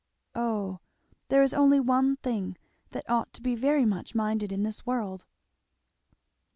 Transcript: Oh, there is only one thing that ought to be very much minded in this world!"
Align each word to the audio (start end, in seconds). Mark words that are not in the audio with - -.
Oh, 0.33 0.79
there 1.27 1.43
is 1.43 1.53
only 1.53 1.79
one 1.79 2.15
thing 2.15 2.57
that 2.89 3.07
ought 3.07 3.31
to 3.33 3.41
be 3.43 3.53
very 3.55 3.85
much 3.85 4.15
minded 4.15 4.51
in 4.51 4.63
this 4.63 4.83
world!" 4.83 5.25